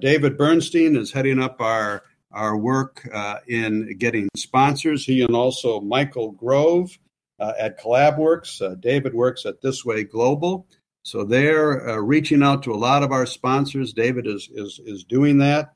David 0.00 0.38
Bernstein 0.38 0.96
is 0.96 1.12
heading 1.12 1.40
up 1.40 1.60
our 1.60 2.02
our 2.34 2.56
work 2.56 3.08
uh, 3.12 3.38
in 3.46 3.96
getting 3.96 4.28
sponsors. 4.36 5.06
He 5.06 5.22
and 5.22 5.34
also 5.34 5.80
Michael 5.80 6.32
Grove 6.32 6.98
uh, 7.38 7.52
at 7.58 7.80
CollabWorks. 7.80 8.60
Uh, 8.60 8.74
David 8.74 9.14
works 9.14 9.46
at 9.46 9.62
This 9.62 9.84
Way 9.84 10.04
Global. 10.04 10.66
So 11.04 11.24
they're 11.24 11.88
uh, 11.88 11.96
reaching 11.98 12.42
out 12.42 12.62
to 12.64 12.72
a 12.72 12.76
lot 12.76 13.02
of 13.02 13.12
our 13.12 13.26
sponsors. 13.26 13.92
David 13.92 14.26
is, 14.26 14.48
is, 14.52 14.80
is 14.84 15.04
doing 15.04 15.38
that. 15.38 15.74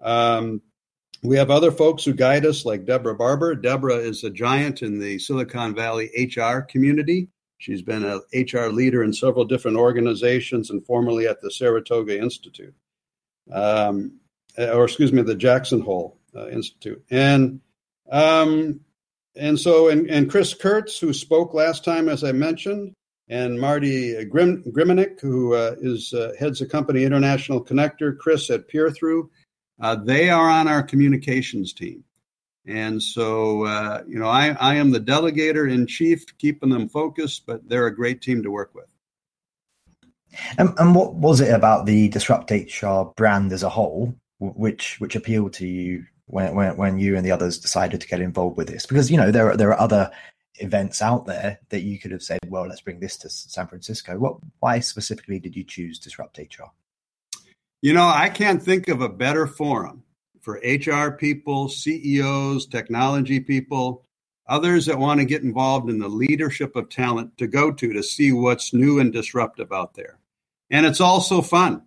Um, 0.00 0.62
we 1.22 1.36
have 1.36 1.50
other 1.50 1.72
folks 1.72 2.04
who 2.04 2.12
guide 2.12 2.46
us, 2.46 2.64
like 2.64 2.86
Deborah 2.86 3.14
Barber. 3.14 3.54
Deborah 3.54 3.96
is 3.96 4.22
a 4.24 4.30
giant 4.30 4.82
in 4.82 4.98
the 4.98 5.18
Silicon 5.18 5.74
Valley 5.74 6.10
HR 6.16 6.60
community. 6.60 7.28
She's 7.58 7.82
been 7.82 8.04
an 8.04 8.20
HR 8.32 8.68
leader 8.68 9.02
in 9.02 9.12
several 9.12 9.44
different 9.44 9.76
organizations 9.76 10.70
and 10.70 10.84
formerly 10.86 11.26
at 11.26 11.40
the 11.40 11.50
Saratoga 11.50 12.16
Institute. 12.16 12.74
Um, 13.52 14.20
uh, 14.56 14.70
or 14.72 14.84
excuse 14.84 15.12
me, 15.12 15.22
the 15.22 15.34
Jackson 15.34 15.80
Hole 15.80 16.18
uh, 16.36 16.48
Institute. 16.48 17.02
And 17.10 17.60
um, 18.10 18.80
and 19.36 19.58
so 19.58 19.88
and, 19.88 20.08
and 20.08 20.30
Chris 20.30 20.54
Kurtz, 20.54 20.98
who 20.98 21.12
spoke 21.12 21.52
last 21.52 21.84
time, 21.84 22.08
as 22.08 22.24
I 22.24 22.32
mentioned, 22.32 22.92
and 23.28 23.60
Marty 23.60 24.24
Grim, 24.24 24.62
Griminick, 24.64 25.20
who 25.20 25.54
uh, 25.54 25.74
is 25.80 26.12
uh, 26.14 26.32
heads 26.38 26.60
a 26.60 26.66
company 26.66 27.04
International 27.04 27.64
Connector, 27.64 28.16
Chris 28.16 28.50
at 28.50 28.68
PeerThrough, 28.68 29.28
uh, 29.80 29.96
they 29.96 30.30
are 30.30 30.48
on 30.48 30.68
our 30.68 30.82
communications 30.82 31.72
team. 31.72 32.04
And 32.66 33.02
so, 33.02 33.64
uh, 33.64 34.02
you 34.06 34.18
know, 34.18 34.28
I, 34.28 34.50
I 34.60 34.74
am 34.74 34.90
the 34.90 35.00
delegator 35.00 35.72
in 35.72 35.86
chief, 35.86 36.26
keeping 36.36 36.68
them 36.68 36.88
focused, 36.88 37.46
but 37.46 37.66
they're 37.66 37.86
a 37.86 37.94
great 37.94 38.20
team 38.20 38.42
to 38.42 38.50
work 38.50 38.74
with. 38.74 38.84
And, 40.58 40.74
and 40.78 40.94
what 40.94 41.14
was 41.14 41.40
it 41.40 41.52
about 41.52 41.86
the 41.86 42.08
Disrupt 42.08 42.50
HR 42.50 43.04
brand 43.16 43.52
as 43.52 43.62
a 43.62 43.70
whole 43.70 44.14
which 44.40 45.00
which 45.00 45.16
appealed 45.16 45.52
to 45.54 45.66
you 45.66 46.04
when, 46.26 46.54
when 46.54 46.76
when 46.76 46.98
you 46.98 47.16
and 47.16 47.24
the 47.24 47.32
others 47.32 47.58
decided 47.58 48.00
to 48.00 48.06
get 48.06 48.20
involved 48.20 48.58
with 48.58 48.68
this? 48.68 48.84
Because 48.84 49.10
you 49.10 49.16
know 49.16 49.30
there 49.30 49.50
are, 49.50 49.56
there 49.56 49.70
are 49.70 49.80
other 49.80 50.10
events 50.56 51.00
out 51.00 51.24
there 51.26 51.58
that 51.70 51.82
you 51.82 51.98
could 51.98 52.10
have 52.10 52.22
said, 52.22 52.38
well, 52.48 52.66
let's 52.66 52.80
bring 52.80 53.00
this 53.00 53.16
to 53.18 53.30
San 53.30 53.66
Francisco. 53.66 54.18
What 54.18 54.36
why 54.60 54.80
specifically 54.80 55.38
did 55.38 55.56
you 55.56 55.64
choose 55.64 55.98
Disrupt 55.98 56.38
HR? 56.38 56.70
You 57.80 57.92
know, 57.92 58.08
I 58.08 58.28
can't 58.28 58.62
think 58.62 58.88
of 58.88 59.00
a 59.00 59.08
better 59.08 59.46
forum 59.46 60.02
for 60.40 60.60
HR 60.64 61.12
people, 61.12 61.68
CEOs, 61.68 62.66
technology 62.66 63.38
people, 63.38 64.04
others 64.48 64.86
that 64.86 64.98
want 64.98 65.20
to 65.20 65.26
get 65.26 65.42
involved 65.42 65.88
in 65.88 66.00
the 66.00 66.08
leadership 66.08 66.74
of 66.74 66.88
talent 66.88 67.38
to 67.38 67.46
go 67.46 67.70
to 67.70 67.92
to 67.92 68.02
see 68.02 68.32
what's 68.32 68.74
new 68.74 68.98
and 68.98 69.12
disruptive 69.12 69.72
out 69.72 69.94
there. 69.94 70.18
And 70.70 70.86
it's 70.86 71.00
also 71.00 71.40
fun. 71.40 71.82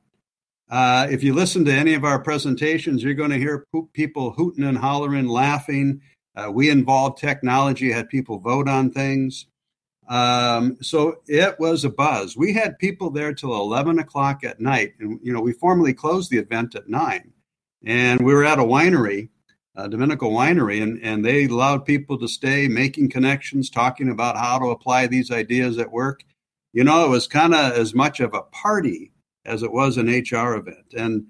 Uh, 0.70 1.08
if 1.12 1.24
you 1.24 1.34
listen 1.34 1.66
to 1.66 1.74
any 1.74 1.94
of 1.94 2.06
our 2.06 2.20
presentations, 2.20 3.04
you're 3.04 3.14
going 3.14 3.32
to 3.32 3.38
hear 3.38 3.66
people 3.92 4.32
hooting 4.32 4.64
and 4.64 4.78
hollering, 4.78 5.28
laughing. 5.28 6.02
Uh, 6.34 6.50
we 6.50 6.70
involved 6.70 7.18
technology, 7.18 7.92
had 7.92 8.08
people 8.08 8.40
vote 8.40 8.70
on 8.70 8.92
things. 8.92 9.48
Um, 10.12 10.78
so 10.82 11.22
it 11.26 11.58
was 11.58 11.86
a 11.86 11.90
buzz. 11.90 12.36
We 12.36 12.52
had 12.52 12.78
people 12.78 13.12
there 13.12 13.34
till 13.34 13.56
11 13.56 13.98
o'clock 13.98 14.44
at 14.44 14.60
night. 14.60 14.92
And, 15.00 15.22
you 15.24 15.32
know, 15.32 15.40
we 15.40 15.54
formally 15.54 15.94
closed 15.94 16.30
the 16.30 16.38
event 16.38 16.76
at 16.76 16.90
nine. 16.90 17.32
And 17.86 18.20
we 18.20 18.34
were 18.34 18.44
at 18.44 18.60
a 18.60 18.64
winery, 18.64 19.30
a 19.74 19.88
Dominical 19.88 20.32
winery, 20.32 20.84
and, 20.84 21.02
and 21.02 21.24
they 21.24 21.46
allowed 21.46 21.86
people 21.86 22.20
to 22.20 22.28
stay 22.28 22.68
making 22.68 23.10
connections, 23.10 23.70
talking 23.70 24.10
about 24.10 24.36
how 24.36 24.60
to 24.60 24.66
apply 24.66 25.08
these 25.08 25.32
ideas 25.32 25.78
at 25.78 25.94
work. 25.94 26.26
You 26.74 26.84
know, 26.84 27.06
it 27.06 27.10
was 27.10 27.26
kind 27.26 27.56
of 27.56 27.72
as 27.72 27.96
much 27.96 28.20
of 28.20 28.34
a 28.34 28.42
party 28.42 29.14
as 29.46 29.64
it 29.64 29.72
was 29.72 29.96
an 29.96 30.08
HR 30.08 30.56
event. 30.56 30.94
And 30.96 31.28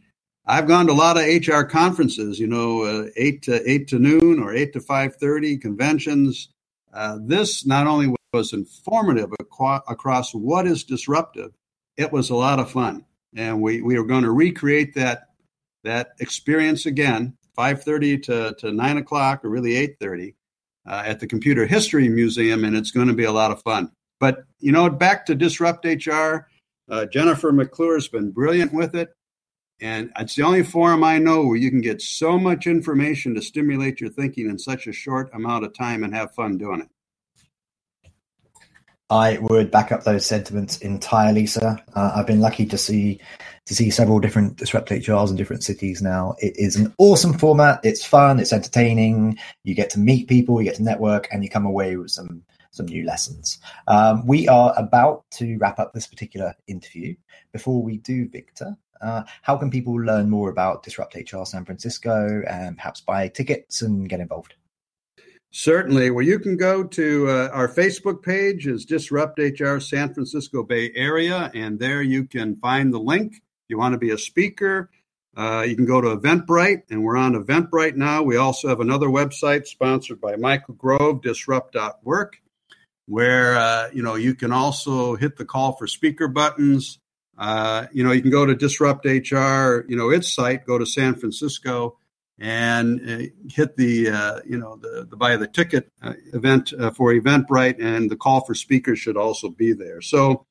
I've 0.47 0.67
gone 0.67 0.87
to 0.87 0.93
a 0.93 0.95
lot 0.95 1.17
of 1.17 1.23
HR 1.23 1.65
conferences, 1.65 2.39
you 2.39 2.47
know, 2.47 2.81
uh, 2.81 3.09
eight 3.15 3.43
to 3.43 3.61
eight 3.69 3.89
to 3.89 3.99
noon 3.99 4.39
or 4.39 4.55
eight 4.55 4.73
to 4.73 4.81
five 4.81 5.17
thirty 5.17 5.57
conventions. 5.57 6.49
Uh, 6.91 7.19
this 7.21 7.65
not 7.65 7.85
only 7.85 8.13
was 8.33 8.53
informative 8.53 9.31
across 9.39 10.33
what 10.33 10.65
is 10.65 10.83
disruptive, 10.83 11.51
it 11.97 12.11
was 12.11 12.29
a 12.29 12.35
lot 12.35 12.59
of 12.59 12.71
fun, 12.71 13.05
and 13.35 13.61
we 13.61 13.81
we 13.81 13.97
are 13.97 14.03
going 14.03 14.23
to 14.23 14.31
recreate 14.31 14.95
that 14.95 15.29
that 15.83 16.11
experience 16.19 16.85
again, 16.85 17.35
five 17.55 17.83
thirty 17.83 18.17
to 18.19 18.55
to 18.59 18.71
nine 18.71 18.97
o'clock 18.97 19.43
or 19.43 19.49
really 19.49 19.75
eight 19.75 19.97
thirty. 19.99 20.35
Uh, 20.83 21.03
at 21.05 21.19
the 21.19 21.27
Computer 21.27 21.67
History 21.67 22.09
Museum, 22.09 22.65
and 22.65 22.75
it's 22.75 22.89
going 22.89 23.07
to 23.07 23.13
be 23.13 23.25
a 23.25 23.31
lot 23.31 23.51
of 23.51 23.61
fun. 23.61 23.91
But 24.19 24.45
you 24.57 24.71
know, 24.71 24.89
back 24.89 25.27
to 25.27 25.35
Disrupt 25.35 25.85
HR, 25.85 26.47
uh, 26.89 27.05
Jennifer 27.05 27.51
McClure 27.51 27.93
has 27.93 28.07
been 28.07 28.31
brilliant 28.31 28.73
with 28.73 28.95
it. 28.95 29.13
And 29.79 30.11
it's 30.19 30.35
the 30.35 30.43
only 30.43 30.63
forum 30.63 31.03
I 31.03 31.19
know 31.19 31.45
where 31.45 31.55
you 31.55 31.69
can 31.69 31.81
get 31.81 32.01
so 32.01 32.37
much 32.39 32.67
information 32.67 33.33
to 33.35 33.41
stimulate 33.41 34.01
your 34.01 34.11
thinking 34.11 34.47
in 34.47 34.59
such 34.59 34.87
a 34.87 34.93
short 34.93 35.29
amount 35.33 35.65
of 35.65 35.73
time 35.73 36.03
and 36.03 36.13
have 36.13 36.35
fun 36.35 36.57
doing 36.57 36.81
it. 36.81 36.89
I 39.11 39.37
would 39.39 39.71
back 39.71 39.91
up 39.91 40.05
those 40.05 40.25
sentiments 40.25 40.77
entirely, 40.77 41.45
sir. 41.45 41.77
Uh, 41.93 42.13
I've 42.15 42.25
been 42.25 42.39
lucky 42.39 42.65
to 42.67 42.77
see 42.77 43.19
to 43.65 43.75
see 43.75 43.89
several 43.89 44.21
different 44.21 44.55
disrupt 44.55 44.89
HRs 44.89 45.29
in 45.29 45.35
different 45.35 45.63
cities 45.63 46.01
now. 46.01 46.35
It 46.39 46.55
is 46.55 46.77
an 46.77 46.93
awesome 46.97 47.37
format. 47.37 47.81
It's 47.83 48.05
fun. 48.05 48.39
It's 48.39 48.53
entertaining. 48.53 49.37
You 49.65 49.75
get 49.75 49.89
to 49.91 49.99
meet 49.99 50.29
people. 50.29 50.61
You 50.61 50.69
get 50.69 50.77
to 50.77 50.83
network, 50.83 51.27
and 51.29 51.43
you 51.43 51.49
come 51.49 51.65
away 51.65 51.97
with 51.97 52.09
some 52.11 52.43
some 52.71 52.85
new 52.85 53.03
lessons. 53.03 53.59
Um, 53.85 54.25
we 54.25 54.47
are 54.47 54.73
about 54.77 55.29
to 55.31 55.57
wrap 55.57 55.77
up 55.77 55.91
this 55.91 56.07
particular 56.07 56.55
interview. 56.67 57.15
Before 57.51 57.83
we 57.83 57.97
do, 57.97 58.29
Victor, 58.29 58.77
uh, 59.01 59.23
how 59.41 59.57
can 59.57 59.69
people 59.69 59.93
learn 59.95 60.29
more 60.29 60.49
about 60.49 60.83
Disrupt 60.83 61.15
HR 61.15 61.43
San 61.43 61.65
Francisco 61.65 62.43
and 62.49 62.77
perhaps 62.77 63.01
buy 63.01 63.27
tickets 63.27 63.81
and 63.81 64.07
get 64.07 64.21
involved? 64.21 64.55
Certainly. 65.51 66.11
Well, 66.11 66.25
you 66.25 66.39
can 66.39 66.55
go 66.55 66.83
to 66.83 67.29
uh, 67.29 67.49
our 67.51 67.67
Facebook 67.67 68.23
page 68.23 68.67
is 68.67 68.85
Disrupt 68.85 69.37
HR 69.37 69.79
San 69.79 70.13
Francisco 70.13 70.63
Bay 70.63 70.91
Area, 70.95 71.51
and 71.53 71.77
there 71.77 72.01
you 72.01 72.25
can 72.25 72.55
find 72.55 72.93
the 72.93 72.99
link. 72.99 73.35
If 73.35 73.69
you 73.69 73.77
want 73.77 73.93
to 73.93 73.99
be 73.99 74.11
a 74.11 74.17
speaker, 74.17 74.89
uh, 75.35 75.65
you 75.67 75.75
can 75.75 75.85
go 75.85 75.99
to 75.99 76.15
Eventbrite, 76.15 76.83
and 76.89 77.03
we're 77.03 77.17
on 77.17 77.33
Eventbrite 77.33 77.95
now. 77.95 78.23
We 78.23 78.37
also 78.37 78.69
have 78.69 78.79
another 78.79 79.07
website 79.07 79.67
sponsored 79.67 80.21
by 80.21 80.37
Michael 80.37 80.75
Grove, 80.75 81.21
disrupt.work 81.21 82.37
where 83.11 83.57
uh, 83.57 83.89
you 83.91 84.01
know 84.01 84.15
you 84.15 84.33
can 84.33 84.53
also 84.53 85.15
hit 85.15 85.35
the 85.35 85.45
call 85.45 85.73
for 85.73 85.85
speaker 85.85 86.29
buttons. 86.29 86.99
Uh, 87.37 87.87
you 87.91 88.03
know, 88.03 88.11
you 88.11 88.21
can 88.21 88.31
go 88.31 88.45
to 88.45 88.55
Disrupt 88.55 89.05
HR, 89.05 89.83
you 89.89 89.97
know, 89.97 90.11
its 90.11 90.31
site, 90.31 90.65
go 90.65 90.77
to 90.77 90.85
San 90.85 91.15
Francisco 91.15 91.97
and 92.41 93.31
hit 93.51 93.77
the, 93.77 94.09
uh, 94.09 94.39
you 94.47 94.57
know, 94.57 94.75
the, 94.75 95.05
the 95.07 95.15
buy 95.15 95.37
the 95.37 95.47
ticket 95.47 95.91
uh, 96.01 96.13
event 96.33 96.73
uh, 96.73 96.89
for 96.89 97.13
Eventbrite 97.13 97.79
and 97.79 98.09
the 98.09 98.15
call 98.15 98.41
for 98.41 98.55
speakers 98.55 98.97
should 98.97 99.15
also 99.15 99.47
be 99.47 99.73
there. 99.73 100.01
So 100.01 100.47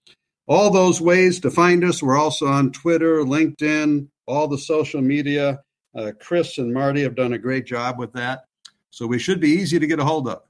all 0.46 0.70
those 0.70 1.00
ways 1.00 1.40
to 1.40 1.50
find 1.50 1.82
us. 1.82 2.00
We're 2.00 2.16
also 2.16 2.46
on 2.46 2.70
Twitter, 2.70 3.22
LinkedIn, 3.22 4.06
all 4.26 4.46
the 4.46 4.56
social 4.56 5.02
media. 5.02 5.62
Uh, 5.92 6.12
Chris 6.20 6.58
and 6.58 6.72
Marty 6.72 7.02
have 7.02 7.16
done 7.16 7.32
a 7.32 7.38
great 7.38 7.66
job 7.66 7.98
with 7.98 8.12
that. 8.12 8.44
So 8.90 9.08
we 9.08 9.18
should 9.18 9.40
be 9.40 9.50
easy 9.50 9.80
to 9.80 9.86
get 9.86 9.98
a 9.98 10.04
hold 10.04 10.28
of. 10.28 10.42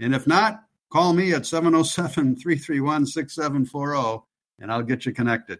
And 0.00 0.14
if 0.14 0.28
not, 0.28 0.62
call 0.90 1.12
me 1.12 1.32
at 1.32 1.44
707 1.44 2.36
331 2.36 3.06
6740 3.06 4.24
and 4.60 4.70
I'll 4.70 4.82
get 4.82 5.06
you 5.06 5.12
connected. 5.12 5.58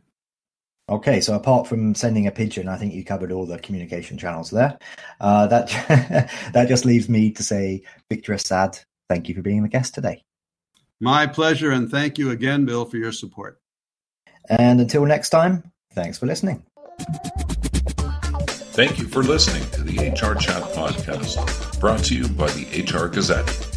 Okay, 0.88 1.20
so 1.20 1.34
apart 1.34 1.66
from 1.66 1.94
sending 1.94 2.26
a 2.26 2.30
pigeon, 2.30 2.68
I 2.68 2.76
think 2.76 2.92
you 2.92 3.04
covered 3.04 3.32
all 3.32 3.46
the 3.46 3.58
communication 3.58 4.18
channels 4.18 4.50
there. 4.50 4.78
Uh, 5.18 5.46
that 5.46 5.68
that 6.52 6.68
just 6.68 6.84
leaves 6.84 7.08
me 7.08 7.30
to 7.32 7.42
say, 7.42 7.82
Victor 8.10 8.34
Assad, 8.34 8.78
thank 9.08 9.28
you 9.28 9.34
for 9.34 9.42
being 9.42 9.62
the 9.62 9.68
guest 9.68 9.94
today. 9.94 10.22
My 11.00 11.26
pleasure, 11.26 11.70
and 11.70 11.90
thank 11.90 12.18
you 12.18 12.30
again, 12.30 12.66
Bill, 12.66 12.84
for 12.84 12.98
your 12.98 13.12
support. 13.12 13.60
And 14.48 14.80
until 14.80 15.06
next 15.06 15.30
time, 15.30 15.72
thanks 15.94 16.18
for 16.18 16.26
listening. 16.26 16.62
Thank 18.74 18.98
you 18.98 19.06
for 19.06 19.22
listening 19.22 19.68
to 19.70 19.82
the 19.82 20.10
HR 20.10 20.34
Chat 20.34 20.62
Podcast, 20.74 21.80
brought 21.80 22.04
to 22.04 22.14
you 22.14 22.28
by 22.28 22.50
the 22.50 22.82
HR 22.82 23.08
Gazette. 23.08 23.73